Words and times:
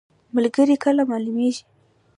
ملګری 0.35 0.75
کله 0.83 1.03
معلومیږي؟ 1.11 1.63